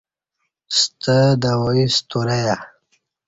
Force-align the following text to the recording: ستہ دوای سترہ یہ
ستہ 0.77 1.17
دوای 1.41 1.81
سترہ 1.95 2.37
یہ 2.45 2.57